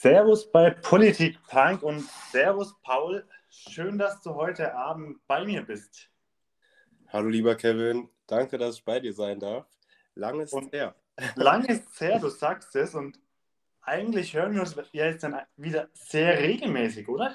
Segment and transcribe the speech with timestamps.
[0.00, 3.26] Servus bei Politik Punk und Servus Paul.
[3.50, 6.08] Schön, dass du heute Abend bei mir bist.
[7.08, 9.66] Hallo lieber Kevin, danke, dass ich bei dir sein darf.
[10.14, 10.94] Lang ist Und- her.
[11.34, 13.18] Lang ist her, du sagst es, und
[13.80, 17.34] eigentlich hören wir uns ja jetzt dann wieder sehr regelmäßig, oder?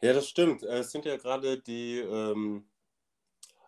[0.00, 0.62] Ja, das stimmt.
[0.62, 2.68] Äh, Es sind ja gerade die, ähm,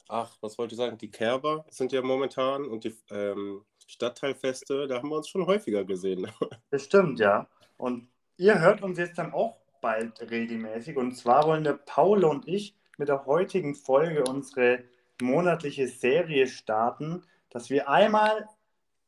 [0.07, 4.99] ach, was wollte ich sagen, die Kerber sind ja momentan und die ähm, Stadtteilfeste, da
[4.99, 6.31] haben wir uns schon häufiger gesehen.
[6.71, 7.49] Bestimmt, ja.
[7.81, 10.97] Und ihr hört uns jetzt dann auch bald regelmäßig.
[10.97, 14.85] Und zwar wollen der Paul und ich mit der heutigen Folge unsere
[15.23, 18.49] monatliche Serie starten, dass wir einmal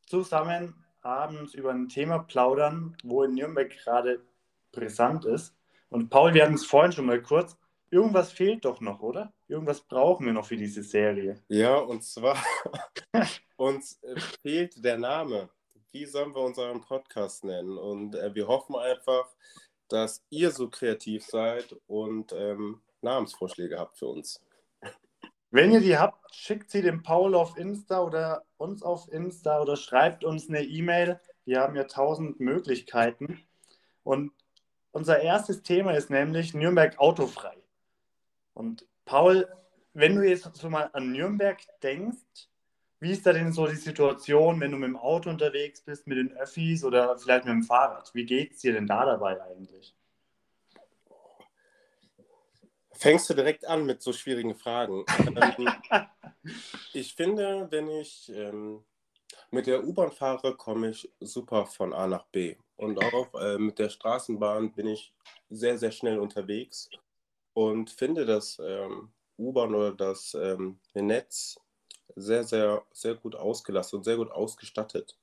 [0.06, 4.22] zusammen abends über ein Thema plaudern, wo in Nürnberg gerade
[4.72, 5.54] brisant ist.
[5.90, 7.58] Und Paul, wir hatten es vorhin schon mal kurz.
[7.90, 9.34] Irgendwas fehlt doch noch, oder?
[9.48, 11.42] Irgendwas brauchen wir noch für diese Serie.
[11.48, 12.38] Ja, und zwar
[13.56, 14.00] uns
[14.40, 15.50] fehlt der Name.
[15.92, 17.76] Wie sollen wir unseren Podcast nennen?
[17.76, 19.26] Und äh, wir hoffen einfach,
[19.88, 24.40] dass ihr so kreativ seid und ähm, Namensvorschläge habt für uns.
[25.50, 29.76] Wenn ihr die habt, schickt sie dem Paul auf Insta oder uns auf Insta oder
[29.76, 31.20] schreibt uns eine E-Mail.
[31.44, 33.44] Wir haben ja tausend Möglichkeiten.
[34.02, 34.32] Und
[34.92, 37.56] unser erstes Thema ist nämlich Nürnberg autofrei.
[38.54, 39.46] Und Paul,
[39.92, 42.48] wenn du jetzt so mal an Nürnberg denkst,
[43.02, 46.18] wie ist da denn so die Situation, wenn du mit dem Auto unterwegs bist, mit
[46.18, 48.14] den Öffis oder vielleicht mit dem Fahrrad?
[48.14, 49.92] Wie geht es dir denn da dabei eigentlich?
[52.92, 55.04] Fängst du direkt an mit so schwierigen Fragen?
[55.18, 55.68] ähm,
[56.92, 58.84] ich finde, wenn ich ähm,
[59.50, 62.54] mit der U-Bahn fahre, komme ich super von A nach B.
[62.76, 65.12] Und auch äh, mit der Straßenbahn bin ich
[65.50, 66.88] sehr, sehr schnell unterwegs
[67.52, 71.58] und finde das ähm, U-Bahn oder das ähm, Netz
[72.16, 75.16] sehr, sehr, sehr gut ausgelastet und sehr gut ausgestattet.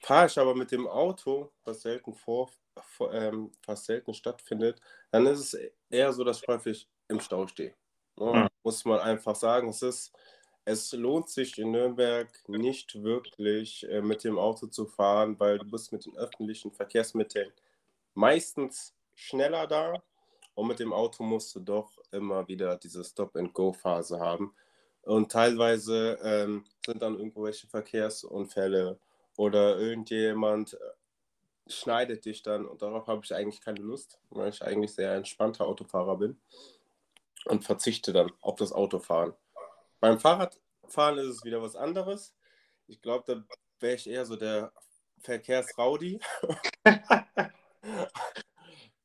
[0.00, 5.26] Fahre ich aber mit dem Auto, was selten vor, vor ähm, fast selten stattfindet, dann
[5.26, 7.74] ist es eher so, dass ich häufig im Stau stehe.
[8.18, 8.48] Ja, Hm.
[8.62, 10.12] Muss man einfach sagen, es ist,
[10.64, 15.66] es lohnt sich in Nürnberg nicht wirklich äh, mit dem Auto zu fahren, weil du
[15.70, 17.52] bist mit den öffentlichen Verkehrsmitteln
[18.16, 20.02] meistens schneller da
[20.54, 24.54] und mit dem Auto musst du doch immer wieder diese Stop-and-Go-Phase haben.
[25.06, 28.98] Und teilweise ähm, sind dann irgendwelche Verkehrsunfälle
[29.36, 34.62] oder irgendjemand äh, schneidet dich dann und darauf habe ich eigentlich keine Lust, weil ich
[34.62, 36.40] eigentlich sehr entspannter Autofahrer bin
[37.44, 39.32] und verzichte dann auf das Autofahren.
[40.00, 42.34] Beim Fahrradfahren ist es wieder was anderes.
[42.88, 43.44] Ich glaube, da
[43.78, 44.72] wäre ich eher so der
[45.20, 46.18] Verkehrsraudi.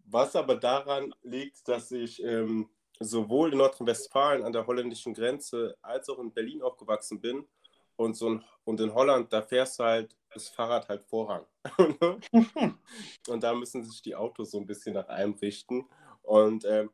[0.05, 2.69] Was aber daran liegt, dass ich ähm,
[3.01, 7.47] sowohl in Nordrhein-Westfalen an der holländischen Grenze als auch in Berlin aufgewachsen bin.
[7.95, 11.45] Und, so in, und in Holland, da fährst du halt das Fahrrad halt Vorrang.
[13.27, 15.87] und da müssen sich die Autos so ein bisschen nach einem richten.
[16.21, 16.89] Und ähm,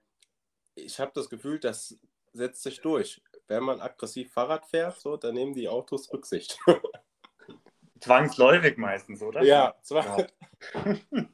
[0.75, 1.97] ich habe das Gefühl, das
[2.34, 3.22] setzt sich durch.
[3.47, 6.59] Wenn man aggressiv Fahrrad fährt, so, dann nehmen die Autos Rücksicht.
[8.00, 9.44] Zwangsläufig meistens, oder?
[9.44, 10.28] ja, zwar.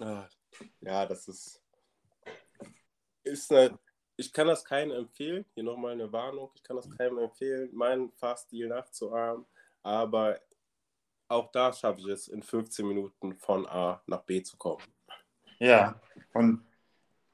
[0.00, 0.26] Ah,
[0.80, 1.61] ja, das ist.
[3.24, 3.78] Ist eine,
[4.16, 5.44] ich kann das keinem empfehlen.
[5.54, 6.50] Hier nochmal eine Warnung.
[6.54, 9.46] Ich kann das keinem empfehlen, meinen Fahrstil nachzuahmen.
[9.82, 10.38] Aber
[11.28, 14.82] auch da schaffe ich es, in 15 Minuten von A nach B zu kommen.
[15.58, 16.00] Ja,
[16.34, 16.64] und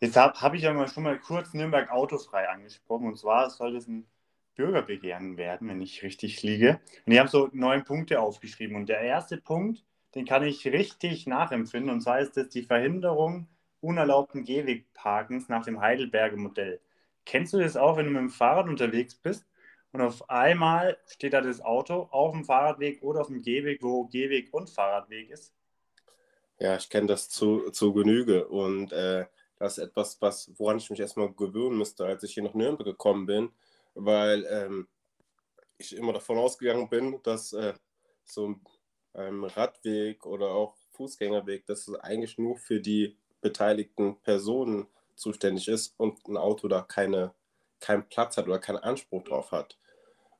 [0.01, 3.09] jetzt habe hab ich ja mal schon mal kurz Nürnberg autofrei angesprochen.
[3.09, 4.07] Und zwar soll das ein
[4.55, 6.81] Bürgerbegehren werden, wenn ich richtig liege.
[7.07, 8.77] Und ich habe so neun Punkte aufgeschrieben.
[8.77, 9.85] Und der erste Punkt,
[10.15, 11.91] den kann ich richtig nachempfinden.
[11.91, 13.49] Und zwar ist das die Verhinderung
[13.81, 16.81] unerlaubten Gehwegparkens nach dem Heidelberger Modell.
[17.25, 19.47] Kennst du das auch, wenn du mit dem Fahrrad unterwegs bist
[19.93, 24.07] und auf einmal steht da das Auto auf dem Fahrradweg oder auf dem Gehweg, wo
[24.07, 25.55] Gehweg und Fahrradweg ist?
[26.59, 28.49] Ja, ich kenne das zu, zu Genüge.
[28.49, 29.27] Und äh,
[29.59, 32.87] das ist etwas, was, woran ich mich erstmal gewöhnen müsste, als ich hier nach Nürnberg
[32.87, 33.51] gekommen bin,
[33.95, 34.89] weil ähm,
[35.79, 37.75] ich immer davon ausgegangen bin, dass äh,
[38.25, 38.57] so
[39.15, 45.95] ein Radweg oder auch Fußgängerweg, dass es eigentlich nur für die beteiligten Personen zuständig ist
[45.99, 47.35] und ein Auto da keine,
[47.81, 49.79] keinen Platz hat oder keinen Anspruch drauf hat.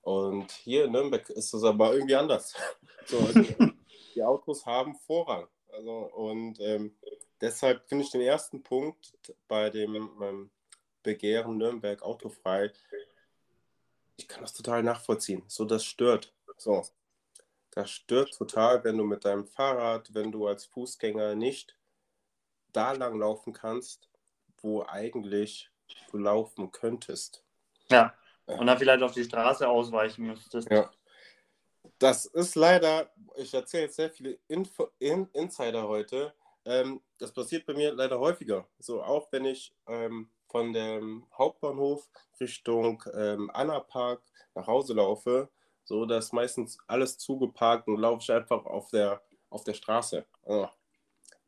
[0.03, 2.55] Und hier in Nürnberg ist es aber irgendwie anders.
[3.07, 3.41] So, also,
[4.15, 5.49] die Autos haben Vorrang.
[5.73, 6.95] Also, und ähm,
[7.41, 9.17] deshalb finde ich den ersten Punkt
[9.49, 10.51] bei dem ähm,
[11.03, 12.71] Begehren Nürnberg autofrei,
[14.19, 15.43] ich kann das total nachvollziehen.
[15.47, 16.35] So, das stört.
[16.59, 16.85] So,
[17.71, 21.78] das stört total, wenn du mit deinem Fahrrad, wenn du als Fußgänger nicht
[22.73, 24.09] da lang laufen kannst,
[24.61, 25.71] wo eigentlich
[26.11, 27.45] du laufen könntest.
[27.91, 28.15] Ja,
[28.47, 30.71] und dann vielleicht auf die Straße ausweichen müsstest.
[30.71, 30.91] Ja.
[31.99, 36.33] Das ist leider, ich erzähle jetzt sehr viele Info, In, Insider heute.
[36.65, 38.67] Ähm, das passiert bei mir leider häufiger.
[38.79, 42.09] So auch wenn ich ähm, von dem Hauptbahnhof
[42.41, 44.23] Richtung ähm, Anna Park
[44.55, 45.49] nach Hause laufe,
[45.85, 50.25] so dass meistens alles zugeparkt und laufe ich einfach auf der, auf der Straße.
[50.47, 50.73] Ja.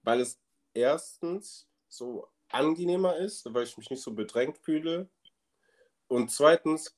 [0.02, 0.38] Weil es
[0.74, 5.08] erstens so angenehmer ist, weil ich mich nicht so bedrängt fühle.
[6.08, 6.96] Und zweitens,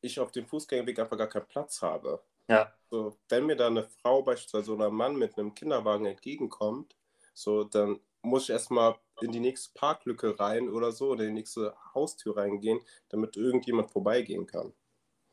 [0.00, 2.22] ich auf dem Fußgängerweg einfach gar keinen Platz habe.
[2.48, 2.72] Ja.
[2.90, 6.96] So, wenn mir da eine Frau beispielsweise oder ein Mann mit einem Kinderwagen entgegenkommt,
[7.32, 11.40] so, dann muss ich erstmal in die nächste Parklücke rein oder so, oder in die
[11.40, 14.72] nächste Haustür reingehen, damit irgendjemand vorbeigehen kann.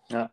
[0.09, 0.31] Ja.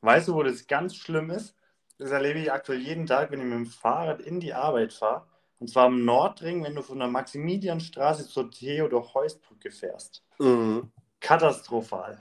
[0.00, 1.54] Weißt du, wo das ganz schlimm ist?
[1.98, 5.26] Das erlebe ich aktuell jeden Tag, wenn ich mit dem Fahrrad in die Arbeit fahre.
[5.62, 10.24] Und zwar am Nordring, wenn du von der Maximilianstraße zur Theodor-Heuss-Brücke fährst.
[10.40, 10.90] Mhm.
[11.20, 12.20] Katastrophal.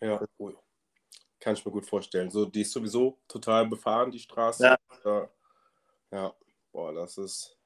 [0.00, 0.58] Ja, cool.
[1.38, 2.28] Kann ich mir gut vorstellen.
[2.28, 4.64] So, die ist sowieso total befahren, die Straße.
[4.64, 4.76] Ja.
[5.04, 5.28] Ja,
[6.10, 6.34] ja.
[6.72, 7.56] boah, das ist.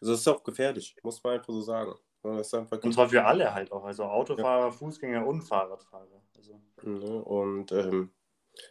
[0.00, 1.94] Also, das ist auch gefährlich, muss man einfach so sagen.
[2.22, 3.84] Das Und zwar für alle halt auch.
[3.84, 4.70] Also Autofahrer, ja.
[4.70, 6.22] Fußgänger und Fahrradfahrer.
[6.38, 6.58] Also.
[6.80, 8.14] Ne, und ähm,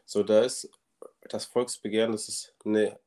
[0.06, 0.72] so, da ist
[1.30, 3.00] das Volksbegehren, das ist eine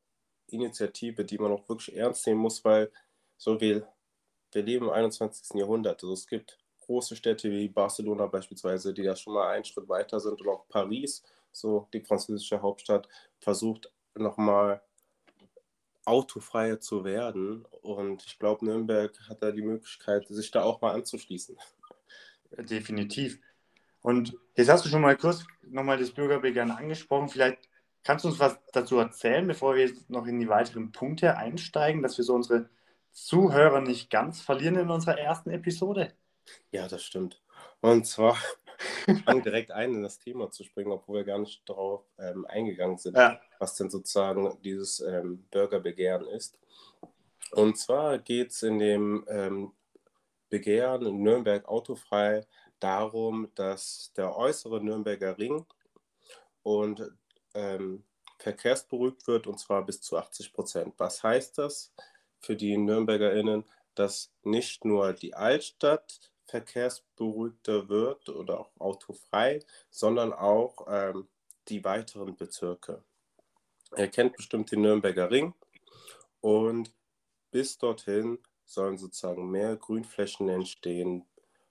[0.48, 2.90] Initiative, die man auch wirklich ernst nehmen muss, weil
[3.36, 3.86] so wir,
[4.52, 5.58] wir leben im 21.
[5.58, 6.02] Jahrhundert.
[6.02, 10.20] Also es gibt große Städte wie Barcelona beispielsweise, die da schon mal einen Schritt weiter
[10.20, 13.08] sind und auch Paris, so die französische Hauptstadt,
[13.38, 14.82] versucht nochmal
[16.04, 17.64] autofreier zu werden.
[17.82, 21.56] Und ich glaube, Nürnberg hat da die Möglichkeit, sich da auch mal anzuschließen.
[22.58, 23.40] Definitiv.
[24.02, 27.28] Und jetzt hast du schon mal kurz nochmal das Bürgerbegehren angesprochen.
[27.28, 27.68] Vielleicht
[28.04, 32.02] kannst du uns was dazu erzählen, bevor wir jetzt noch in die weiteren Punkte einsteigen,
[32.02, 32.68] dass wir so unsere
[33.10, 36.12] Zuhörer nicht ganz verlieren in unserer ersten Episode?
[36.70, 37.42] Ja, das stimmt.
[37.80, 38.36] Und zwar
[39.24, 42.98] fangen direkt ein, in das Thema zu springen, obwohl wir gar nicht darauf ähm, eingegangen
[42.98, 43.40] sind, ja.
[43.58, 46.58] was denn sozusagen dieses ähm, Bürgerbegehren ist.
[47.52, 49.72] Und zwar geht es in dem ähm,
[50.50, 52.46] Begehren in Nürnberg autofrei
[52.80, 55.64] darum, dass der äußere Nürnberger Ring
[56.62, 57.02] und
[57.54, 58.04] ähm,
[58.38, 60.94] verkehrsberuhigt wird und zwar bis zu 80 Prozent.
[60.98, 61.92] Was heißt das
[62.40, 63.64] für die NürnbergerInnen?
[63.94, 69.60] Dass nicht nur die Altstadt verkehrsberuhigter wird oder auch autofrei,
[69.90, 71.28] sondern auch ähm,
[71.68, 73.02] die weiteren Bezirke.
[73.96, 75.54] Ihr kennt bestimmt den Nürnberger Ring
[76.40, 76.92] und
[77.50, 81.24] bis dorthin sollen sozusagen mehr Grünflächen entstehen,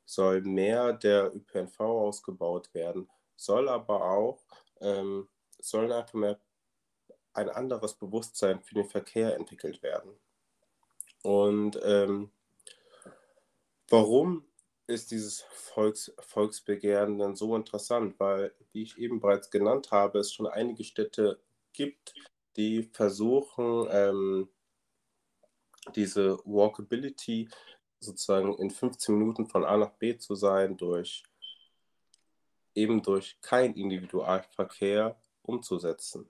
[0.06, 4.44] soll mehr der ÖPNV ausgebaut werden, soll aber auch,
[4.80, 5.28] ähm,
[5.64, 6.40] sollen einfach mehr
[7.34, 10.12] ein anderes Bewusstsein für den Verkehr entwickelt werden.
[11.24, 12.32] Und ähm,
[13.90, 14.46] warum
[14.88, 18.20] ist dieses Volks, Volksbegehren dann so interessant?
[18.20, 21.40] Weil, wie ich eben bereits genannt habe, es schon einige Städte
[21.72, 22.14] gibt,
[22.56, 24.50] die versuchen, ähm,
[25.96, 27.50] diese Walkability
[28.00, 31.24] sozusagen in 15 Minuten von A nach B zu sein, durch
[32.76, 36.30] eben durch kein Individualverkehr umzusetzen.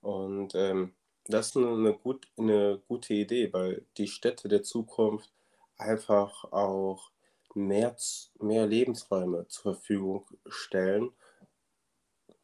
[0.00, 0.94] Und ähm,
[1.26, 5.30] das ist eine, gut, eine gute Idee, weil die Städte der Zukunft
[5.76, 7.10] einfach auch
[7.54, 7.96] mehr,
[8.38, 11.12] mehr Lebensräume zur Verfügung stellen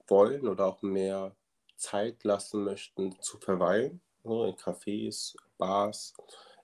[0.07, 1.35] wollen oder auch mehr
[1.77, 6.15] Zeit lassen möchten zu verweilen, ne, in Cafés, Bars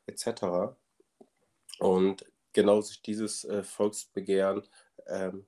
[0.06, 0.74] etc.
[1.78, 4.62] Und genau sich dieses äh, Volksbegehren
[5.06, 5.46] ähm,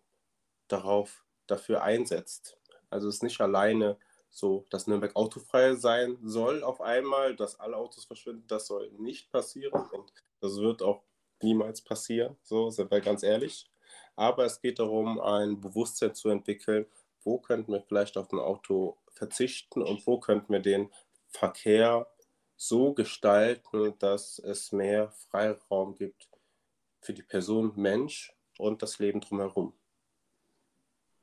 [0.68, 2.55] darauf dafür einsetzt.
[2.90, 3.96] Also es ist nicht alleine
[4.30, 9.30] so, dass Nürnberg autofrei sein soll auf einmal, dass alle Autos verschwinden, das soll nicht
[9.30, 11.02] passieren und das wird auch
[11.42, 13.70] niemals passieren, so sind wir ganz ehrlich.
[14.14, 16.86] Aber es geht darum, ein Bewusstsein zu entwickeln,
[17.22, 20.90] wo könnten wir vielleicht auf ein Auto verzichten und wo könnten wir den
[21.28, 22.06] Verkehr
[22.56, 26.28] so gestalten, dass es mehr Freiraum gibt
[27.00, 29.74] für die Person Mensch und das Leben drumherum.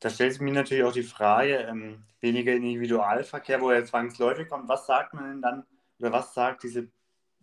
[0.03, 4.67] Da stellt sich mir natürlich auch die Frage, ähm, weniger Individualverkehr, wo er zwangsläufig kommt,
[4.67, 5.65] was sagt man denn dann,
[5.97, 6.89] oder was sagt diese,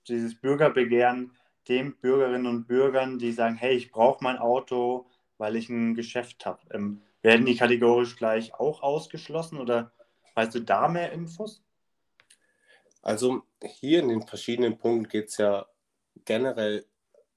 [0.07, 1.35] dieses Bürgerbegehren
[1.69, 6.45] den Bürgerinnen und Bürgern, die sagen, hey, ich brauche mein Auto, weil ich ein Geschäft
[6.45, 6.61] habe?
[6.71, 9.93] Ähm, werden die kategorisch gleich auch ausgeschlossen oder
[10.35, 11.63] weißt du da mehr Infos?
[13.01, 15.65] Also hier in den verschiedenen Punkten geht es ja
[16.27, 16.85] generell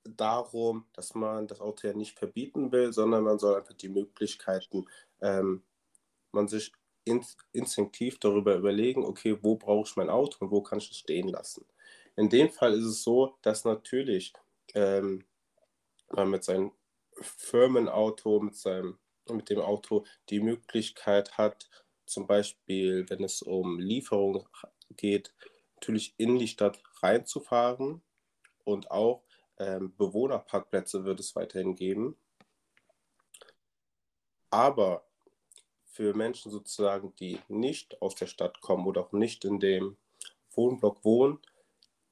[0.03, 4.85] darum, dass man das Auto ja nicht verbieten will, sondern man soll einfach die Möglichkeiten,
[5.23, 5.63] ähm,
[6.31, 6.71] man sich
[7.05, 10.97] in, instinktiv darüber überlegen, okay, wo brauche ich mein Auto und wo kann ich es
[10.97, 11.65] stehen lassen.
[12.15, 14.33] In dem Fall ist es so, dass natürlich
[14.75, 15.25] ähm,
[16.09, 16.71] man mit seinem
[17.21, 18.99] Firmenauto, mit, seinem,
[19.29, 21.69] mit dem Auto die Möglichkeit hat,
[22.05, 24.47] zum Beispiel, wenn es um Lieferung
[24.95, 25.33] geht,
[25.75, 28.01] natürlich in die Stadt reinzufahren
[28.63, 29.23] und auch
[29.57, 32.17] ähm, Bewohnerparkplätze wird es weiterhin geben.
[34.49, 35.05] Aber
[35.93, 39.95] für Menschen sozusagen, die nicht aus der Stadt kommen oder auch nicht in dem
[40.55, 41.39] Wohnblock wohnen,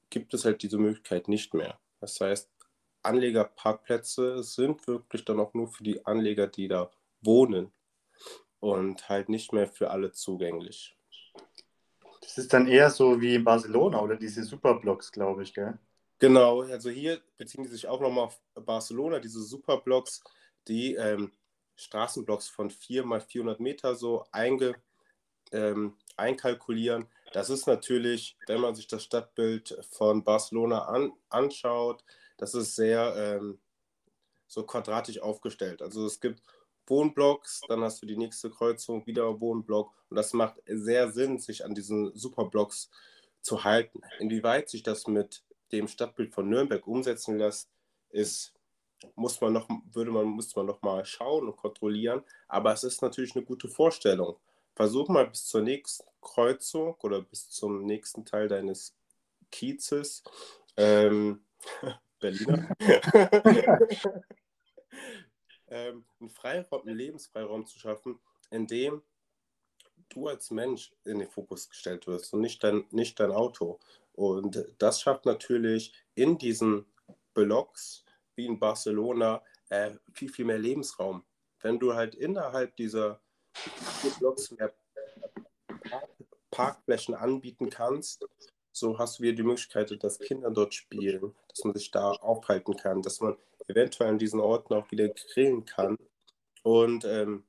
[0.09, 1.79] gibt es halt diese Möglichkeit nicht mehr.
[1.99, 2.49] Das heißt,
[3.01, 7.71] Anlegerparkplätze sind wirklich dann auch nur für die Anleger, die da wohnen
[8.59, 10.95] und halt nicht mehr für alle zugänglich.
[12.21, 15.79] Das ist dann eher so wie in Barcelona oder diese Superblocks, glaube ich, gell?
[16.19, 20.23] Genau, also hier beziehen die sich auch nochmal auf Barcelona, diese Superblocks,
[20.67, 21.31] die ähm,
[21.81, 24.75] Straßenblocks von 4 mal 400 Meter so einge,
[25.51, 27.07] ähm, einkalkulieren.
[27.33, 32.03] Das ist natürlich, wenn man sich das Stadtbild von Barcelona an, anschaut,
[32.37, 33.59] das ist sehr ähm,
[34.47, 35.81] so quadratisch aufgestellt.
[35.81, 36.41] Also es gibt
[36.87, 41.63] Wohnblocks, dann hast du die nächste Kreuzung, wieder Wohnblock und das macht sehr Sinn, sich
[41.63, 42.89] an diesen Superblocks
[43.41, 44.01] zu halten.
[44.19, 47.69] Inwieweit sich das mit dem Stadtbild von Nürnberg umsetzen lässt,
[48.09, 48.53] ist
[49.15, 52.23] muss man noch, würde man, müsste man noch mal schauen und kontrollieren.
[52.47, 54.37] Aber es ist natürlich eine gute Vorstellung.
[54.75, 58.95] Versuch mal bis zur nächsten Kreuzung oder bis zum nächsten Teil deines
[59.51, 60.23] Kiezes,
[60.77, 61.43] ähm,
[62.19, 62.69] Berliner,
[65.67, 68.19] ähm, einen Freiraum, einen Lebensfreiraum zu schaffen,
[68.51, 69.01] in dem
[70.09, 73.79] du als Mensch in den Fokus gestellt wirst und nicht dein, nicht dein Auto.
[74.13, 76.85] Und das schafft natürlich in diesen
[77.33, 78.03] Blocks
[78.35, 81.23] wie in Barcelona äh, viel, viel mehr Lebensraum.
[81.61, 83.21] Wenn du halt innerhalb dieser
[84.19, 84.73] Blocks mehr
[86.49, 88.25] Parkflächen anbieten kannst,
[88.71, 92.75] so hast du wieder die Möglichkeit, dass Kinder dort spielen, dass man sich da aufhalten
[92.75, 95.97] kann, dass man eventuell an diesen Orten auch wieder grillen kann
[96.63, 97.43] und ähm,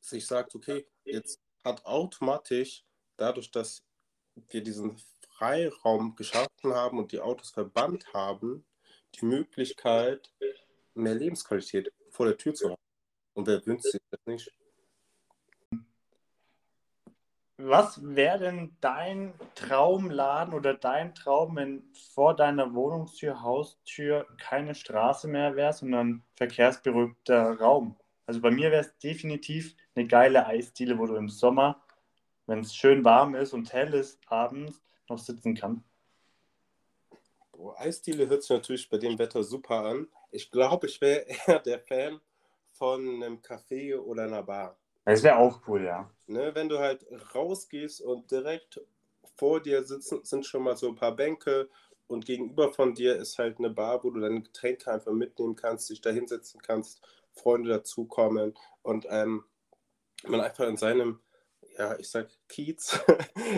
[0.00, 2.84] sich sagt, okay, jetzt hat automatisch
[3.16, 3.82] dadurch, dass
[4.50, 4.96] wir diesen
[5.30, 8.64] Freiraum geschaffen haben und die Autos verbannt haben,
[9.20, 10.32] die Möglichkeit,
[10.94, 12.80] mehr Lebensqualität vor der Tür zu haben.
[13.34, 14.50] Und wer wünscht sich das nicht?
[17.58, 25.26] Was wäre denn dein Traumladen oder dein Traum, wenn vor deiner Wohnungstür, Haustür keine Straße
[25.26, 27.96] mehr wäre, sondern verkehrsberuhigter Raum?
[28.26, 31.82] Also bei mir wäre es definitiv eine geile Eisdiele, wo du im Sommer,
[32.46, 35.95] wenn es schön warm ist und hell ist, abends noch sitzen kannst.
[37.58, 40.08] Oh, Eisdiele hört sich natürlich bei dem Wetter super an.
[40.30, 42.20] Ich glaube, ich wäre eher der Fan
[42.72, 44.78] von einem Café oder einer Bar.
[45.04, 46.10] Das wäre auch cool, ja.
[46.26, 48.80] Ne, wenn du halt rausgehst und direkt
[49.36, 51.68] vor dir sitzen, sind schon mal so ein paar Bänke
[52.08, 55.88] und gegenüber von dir ist halt eine Bar, wo du deine Getränke einfach mitnehmen kannst,
[55.90, 57.00] dich da hinsetzen kannst,
[57.32, 59.44] Freunde dazukommen und ähm,
[60.26, 61.20] man einfach in seinem,
[61.78, 62.98] ja, ich sag Kiez,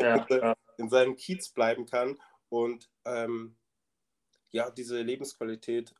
[0.00, 0.55] ja, ja.
[0.76, 3.57] in seinem Kiez bleiben kann und ähm,
[4.50, 5.95] ja, diese Lebensqualität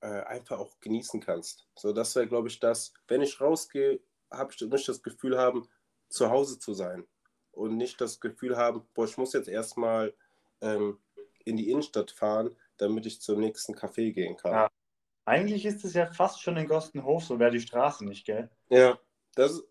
[0.00, 1.66] äh, einfach auch genießen kannst.
[1.74, 5.68] So, das wäre, glaube ich, das, wenn ich rausgehe, habe ich nicht das Gefühl haben,
[6.08, 7.06] zu Hause zu sein
[7.52, 10.14] und nicht das Gefühl haben, boah, ich muss jetzt erstmal
[10.60, 10.98] ähm,
[11.44, 14.52] in die Innenstadt fahren, damit ich zum nächsten Café gehen kann.
[14.52, 14.70] Ja.
[15.24, 18.50] Eigentlich ist es ja fast schon in Gostenhof, so wäre die Straße nicht, gell?
[18.68, 18.98] Ja,
[19.34, 19.62] das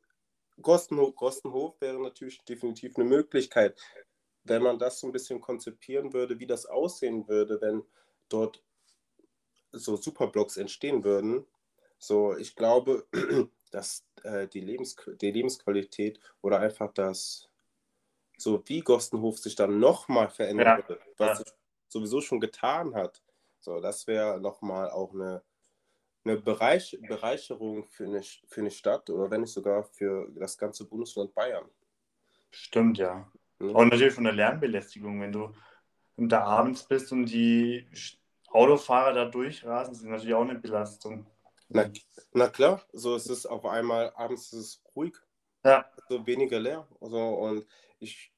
[0.61, 3.77] Gostenhof, Gostenhof wäre natürlich definitiv eine Möglichkeit,
[4.43, 7.83] wenn man das so ein bisschen konzipieren würde, wie das aussehen würde, wenn
[8.29, 8.63] dort
[9.71, 11.45] so Superblocks entstehen würden.
[11.97, 13.05] So, ich glaube,
[13.71, 17.49] dass äh, die, Lebens die Lebensqualität oder einfach das,
[18.37, 20.77] so wie Gostenhof sich dann nochmal verändern ja.
[20.77, 21.45] würde, was ja.
[21.87, 23.21] sowieso schon getan hat.
[23.59, 25.43] So, das wäre nochmal auch eine,
[26.23, 30.85] eine Bereich Bereicherung für eine, für eine Stadt oder wenn nicht sogar für das ganze
[30.85, 31.69] Bundesland Bayern.
[32.51, 33.29] Stimmt, ja.
[33.59, 33.75] Mhm.
[33.75, 35.53] Und natürlich von der Lärmbelästigung, wenn du
[36.17, 37.87] da abends bist und die
[38.51, 41.25] Autofahrer da durchrasen, sind natürlich auch eine Belastung.
[41.67, 41.89] Na,
[42.33, 45.15] na klar, so ist es auf einmal, abends ist es ruhig,
[45.63, 45.85] ja.
[45.95, 46.87] also weniger leer.
[46.99, 47.67] Also, und
[47.99, 48.33] ich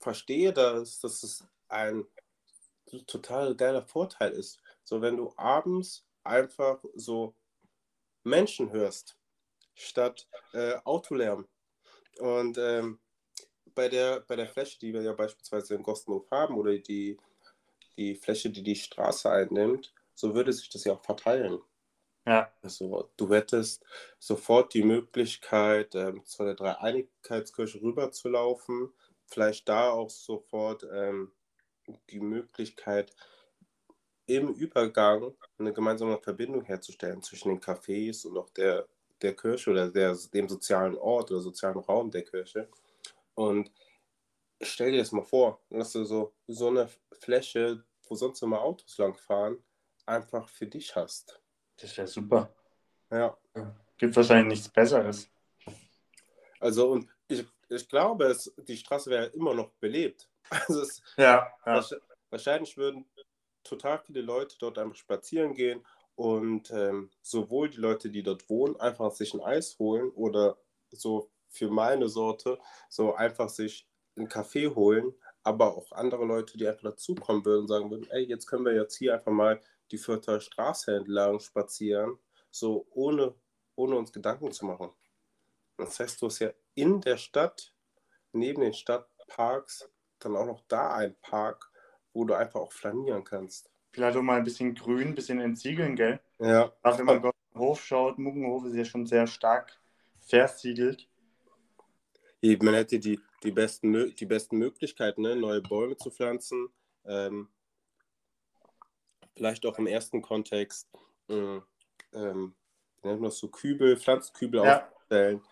[0.00, 2.04] verstehe, dass, dass es ein
[3.06, 4.60] total geiler Vorteil ist.
[4.84, 7.34] So, wenn du abends einfach so
[8.22, 9.16] Menschen hörst,
[9.74, 11.46] statt äh, Autolärm.
[12.18, 13.00] Und ähm,
[13.74, 17.18] bei, der, bei der Fläche, die wir ja beispielsweise in Gostenhof haben, oder die
[17.96, 21.60] die Fläche, die die Straße einnimmt, so würde sich das ja auch verteilen.
[22.26, 22.52] Ja.
[22.62, 23.84] Also du hättest
[24.18, 28.92] sofort die Möglichkeit, ähm, zu der Dreieinigkeitskirche rüberzulaufen,
[29.26, 31.32] vielleicht da auch sofort ähm,
[32.10, 33.14] die Möglichkeit,
[34.26, 38.88] im Übergang eine gemeinsame Verbindung herzustellen zwischen den Cafés und auch der
[39.24, 42.68] der Kirche oder der, dem sozialen Ort oder sozialen Raum der Kirche.
[43.34, 43.70] Und
[44.64, 48.98] stell dir das mal vor, dass du so, so eine Fläche, wo sonst immer Autos
[48.98, 49.62] langfahren,
[50.06, 51.40] einfach für dich hast.
[51.76, 52.54] Das wäre super.
[53.10, 53.36] Ja.
[53.96, 55.28] Gibt wahrscheinlich nichts Besseres.
[56.60, 60.28] Also, und ich, ich glaube, es, die Straße wäre immer noch belebt.
[60.50, 61.82] Also es, Ja, ja.
[62.28, 63.06] wahrscheinlich würden
[63.62, 65.84] total viele Leute dort einfach spazieren gehen
[66.16, 70.58] und ähm, sowohl die Leute, die dort wohnen, einfach sich ein Eis holen oder
[70.90, 76.66] so für meine Sorte so einfach sich einen Kaffee holen, aber auch andere Leute, die
[76.66, 79.98] einfach dazukommen würden und sagen würden, ey, jetzt können wir jetzt hier einfach mal die
[79.98, 82.18] Fürther Straße entlang spazieren,
[82.50, 83.34] so ohne,
[83.74, 84.90] ohne uns Gedanken zu machen.
[85.76, 87.74] Das heißt, du hast ja in der Stadt,
[88.32, 91.70] neben den Stadtparks, dann auch noch da einen Park,
[92.12, 93.70] wo du einfach auch flanieren kannst.
[93.92, 96.20] Vielleicht auch mal ein bisschen grün, ein bisschen entsiegeln, gell?
[96.38, 96.72] Ja.
[96.82, 99.78] Auch wenn man auf den Hof schaut, Muggenhof ist ja schon sehr stark
[100.20, 101.08] versiegelt.
[102.42, 105.36] Man hätte die, die, besten, die besten Möglichkeiten, ne?
[105.36, 106.68] neue Bäume zu pflanzen.
[107.04, 107.48] Ähm,
[109.36, 110.88] vielleicht auch im ersten Kontext,
[111.28, 111.60] äh,
[112.12, 112.54] ähm,
[113.02, 114.88] nennt man das so, Kübel, Pflanzenkübel Ja.
[114.88, 115.42] aufstellen.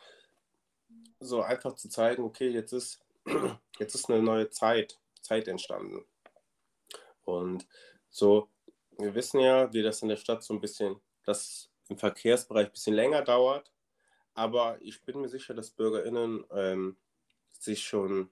[1.20, 3.04] So einfach zu zeigen, okay, jetzt ist,
[3.78, 6.04] jetzt ist eine neue Zeit, Zeit entstanden.
[7.25, 7.66] Und
[8.11, 8.49] so,
[8.99, 12.72] wir wissen ja, wie das in der Stadt so ein bisschen, dass im Verkehrsbereich ein
[12.72, 13.72] bisschen länger dauert.
[14.34, 16.96] Aber ich bin mir sicher, dass BürgerInnen ähm,
[17.62, 18.28] sich schon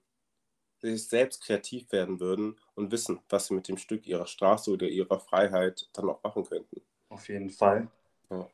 [0.81, 4.89] sich selbst kreativ werden würden und wissen, was sie mit dem Stück ihrer Straße oder
[4.89, 6.81] ihrer Freiheit dann auch machen könnten.
[7.11, 7.89] Auf jeden Fall.
[8.31, 8.49] Ja.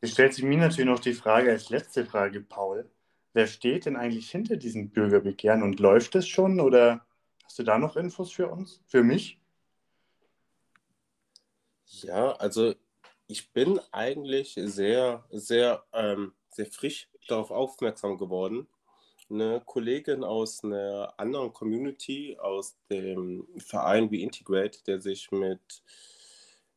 [0.00, 2.90] Es stellt sich mir natürlich noch die Frage als letzte Frage, Paul.
[3.32, 7.06] Wer steht denn eigentlich hinter diesem Bürgerbegehren und läuft es schon oder
[7.44, 8.82] hast du da noch Infos für uns?
[8.86, 9.40] Für mich?
[11.86, 12.74] Ja, also
[13.28, 18.66] ich bin eigentlich sehr, sehr, ähm, sehr frisch darauf aufmerksam geworden.
[19.30, 25.82] Eine Kollegin aus einer anderen Community, aus dem Verein wie Integrate, der sich mit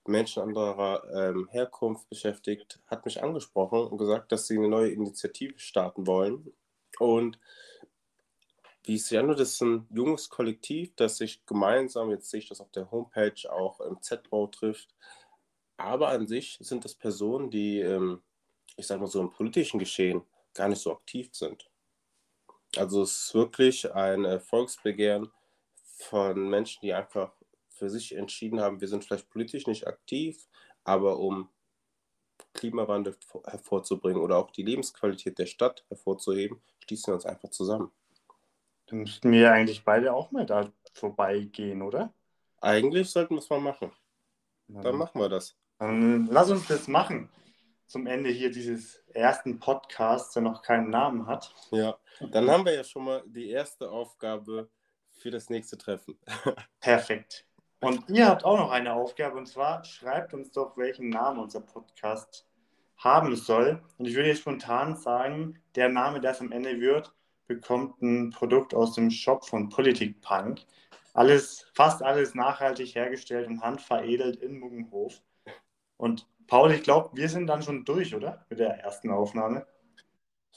[0.08, 5.58] Menschen anderer ähm, Herkunft beschäftigt, hat mich angesprochen und gesagt, dass sie eine neue Initiative
[5.58, 6.53] starten wollen.
[7.00, 7.40] Und
[8.84, 12.50] wie es ja nur, das ist ein junges Kollektiv, das sich gemeinsam, jetzt sehe ich
[12.50, 14.96] das auf der Homepage, auch im Z-Bau trifft.
[15.77, 18.22] Aber an sich sind das Personen, die, ähm,
[18.77, 20.22] ich sage mal so, im politischen Geschehen
[20.53, 21.70] gar nicht so aktiv sind.
[22.77, 25.31] Also es ist wirklich ein Volksbegehren
[25.98, 27.31] von Menschen, die einfach
[27.70, 30.48] für sich entschieden haben, wir sind vielleicht politisch nicht aktiv,
[30.83, 31.50] aber um
[32.53, 37.92] Klimawandel hervorzubringen oder auch die Lebensqualität der Stadt hervorzuheben, schließen wir uns einfach zusammen.
[38.88, 42.14] Dann müssten wir ja eigentlich beide auch mal da vorbeigehen, oder?
[42.61, 43.92] Eigentlich sollten wir es mal machen.
[44.68, 45.55] Dann machen wir das.
[45.79, 47.29] Dann lass uns das machen.
[47.88, 51.54] Zum Ende hier dieses ersten Podcasts, der noch keinen Namen hat.
[51.72, 51.98] Ja,
[52.32, 54.70] dann haben wir ja schon mal die erste Aufgabe
[55.12, 56.18] für das nächste Treffen.
[56.80, 57.46] Perfekt.
[57.82, 61.62] Und ihr habt auch noch eine Aufgabe und zwar schreibt uns doch, welchen Namen unser
[61.62, 62.48] Podcast
[62.98, 63.82] haben soll.
[63.98, 67.14] Und ich würde jetzt spontan sagen, der Name, der es am Ende wird,
[67.48, 70.62] bekommt ein Produkt aus dem Shop von Politik Punk.
[71.14, 75.22] Alles, fast alles nachhaltig hergestellt und handveredelt in Muggenhof.
[75.98, 78.46] Und Paul, ich glaube, wir sind dann schon durch, oder?
[78.50, 79.66] Mit der ersten Aufnahme.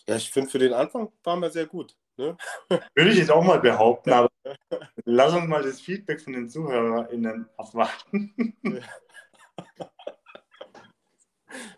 [0.07, 1.97] Ja, ich finde, für den Anfang waren wir sehr gut.
[2.17, 2.37] Ne?
[2.95, 4.29] Würde ich jetzt auch mal behaupten, aber
[5.05, 8.35] lass uns mal das Feedback von den ZuhörerInnen abwarten.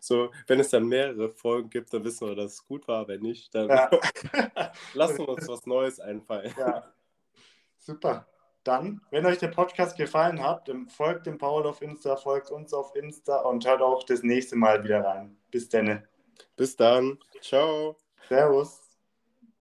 [0.01, 3.07] So, wenn es dann mehrere Folgen gibt, dann wissen wir, dass es gut war.
[3.07, 3.89] Wenn nicht, dann Ja.
[4.95, 6.53] lassen wir uns was Neues einfallen.
[6.59, 6.93] Ja.
[7.79, 8.27] Super.
[8.65, 12.75] Dann, wenn euch der Podcast gefallen hat, dann folgt dem Paul auf Insta, folgt uns
[12.75, 15.37] auf Insta und hört auch das nächste Mal wieder rein.
[15.51, 16.07] Bis dann.
[16.57, 17.19] Bis dann.
[17.41, 17.97] Ciao.
[18.29, 18.90] Servus.